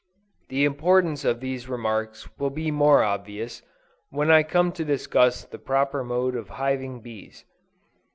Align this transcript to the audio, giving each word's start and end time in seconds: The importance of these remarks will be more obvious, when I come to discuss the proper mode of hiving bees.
The 0.49 0.65
importance 0.65 1.23
of 1.23 1.41
these 1.41 1.69
remarks 1.69 2.27
will 2.39 2.49
be 2.49 2.71
more 2.71 3.03
obvious, 3.03 3.61
when 4.09 4.31
I 4.31 4.41
come 4.41 4.71
to 4.71 4.83
discuss 4.83 5.45
the 5.45 5.59
proper 5.59 6.03
mode 6.03 6.35
of 6.35 6.49
hiving 6.49 7.01
bees. 7.03 7.45